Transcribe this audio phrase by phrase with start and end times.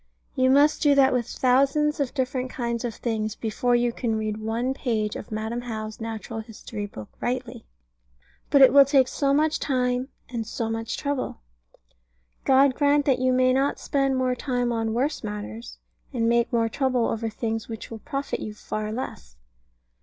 [0.35, 4.37] You must do that with thousands of different kinds of things before you can read
[4.37, 7.67] one page of Madam How's Natural History Book rightly.
[8.49, 11.41] But it will take so much time and so much trouble.
[12.45, 15.77] God grant that you may not spend more time on worse matters,
[16.11, 19.37] and take more trouble over things which will profit you far less.